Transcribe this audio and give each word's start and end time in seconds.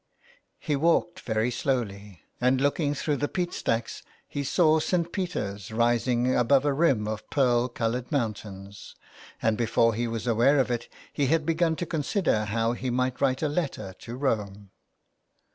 He 0.57 0.75
walked 0.75 1.19
very 1.19 1.51
slowly, 1.51 2.23
and 2.41 2.59
looking 2.59 2.95
through 2.95 3.17
the 3.17 3.27
peat 3.27 3.53
stacks 3.53 4.01
he 4.27 4.43
saw 4.43 4.79
St. 4.79 5.11
Peter's 5.13 5.71
rising 5.71 6.35
above 6.35 6.65
a 6.65 6.73
rim 6.73 7.07
of 7.07 7.29
pearl 7.29 7.67
coloured 7.69 8.11
mountains, 8.11 8.95
and 9.43 9.55
before 9.55 9.93
he 9.93 10.07
was 10.07 10.25
aware 10.25 10.57
of 10.57 10.71
it 10.71 10.89
he 11.13 11.27
had 11.27 11.45
begun 11.45 11.75
to 11.75 11.85
consider 11.85 12.45
how 12.45 12.71
he 12.71 12.89
might 12.89 13.21
write 13.21 13.43
a 13.43 13.47
letter 13.47 13.93
to 13.99 14.15
Rome. 14.15 14.71